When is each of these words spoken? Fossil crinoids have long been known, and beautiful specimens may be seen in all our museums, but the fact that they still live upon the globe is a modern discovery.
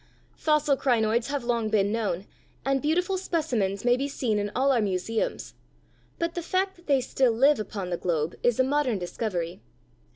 Fossil 0.35 0.75
crinoids 0.75 1.27
have 1.27 1.43
long 1.43 1.69
been 1.69 1.91
known, 1.91 2.25
and 2.65 2.81
beautiful 2.81 3.19
specimens 3.19 3.85
may 3.85 3.95
be 3.95 4.07
seen 4.07 4.39
in 4.39 4.51
all 4.55 4.71
our 4.71 4.81
museums, 4.81 5.53
but 6.17 6.33
the 6.33 6.41
fact 6.41 6.75
that 6.75 6.87
they 6.87 7.01
still 7.01 7.31
live 7.31 7.59
upon 7.59 7.91
the 7.91 7.97
globe 7.97 8.33
is 8.41 8.59
a 8.59 8.63
modern 8.63 8.97
discovery. 8.97 9.61